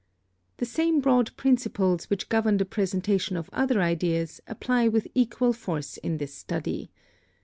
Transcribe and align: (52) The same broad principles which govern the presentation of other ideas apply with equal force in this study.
(52) 0.57 0.57
The 0.57 0.65
same 0.65 0.99
broad 0.99 1.37
principles 1.37 2.09
which 2.09 2.27
govern 2.27 2.57
the 2.57 2.65
presentation 2.65 3.37
of 3.37 3.51
other 3.53 3.83
ideas 3.83 4.41
apply 4.47 4.87
with 4.87 5.07
equal 5.13 5.53
force 5.53 5.97
in 5.97 6.17
this 6.17 6.33
study. 6.33 6.89